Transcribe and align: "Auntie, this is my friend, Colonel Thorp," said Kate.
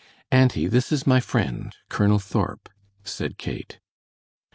"Auntie, 0.31 0.65
this 0.65 0.91
is 0.91 1.05
my 1.05 1.19
friend, 1.19 1.75
Colonel 1.87 2.17
Thorp," 2.17 2.69
said 3.03 3.37
Kate. 3.37 3.77